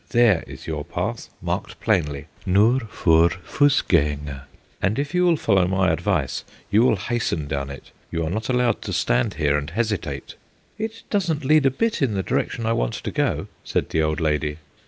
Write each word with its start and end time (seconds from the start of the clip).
There 0.09 0.43
is 0.47 0.65
your 0.65 0.83
path, 0.83 1.29
marked 1.43 1.79
plainly 1.79 2.25
Nur 2.43 2.79
fur 2.89 3.29
Fussganger, 3.29 4.45
and 4.81 4.97
if 4.97 5.13
you 5.13 5.23
will 5.25 5.35
follow 5.37 5.67
my 5.67 5.91
advice, 5.91 6.43
you 6.71 6.81
will 6.81 6.95
hasten 6.95 7.47
down 7.47 7.69
it; 7.69 7.91
you 8.09 8.23
are 8.25 8.29
not 8.31 8.49
allowed 8.49 8.81
to 8.81 8.93
stand 8.93 9.35
here 9.35 9.55
and 9.59 9.69
hesitate." 9.69 10.33
"It 10.79 11.03
doesn't 11.11 11.45
lead 11.45 11.67
a 11.67 11.69
bit 11.69 12.01
in 12.01 12.15
the 12.15 12.23
direction 12.23 12.65
I 12.65 12.73
want 12.73 12.95
to 12.95 13.11
go," 13.11 13.45
said 13.63 13.89
the 13.91 14.01
old 14.01 14.19
lady. 14.19 14.57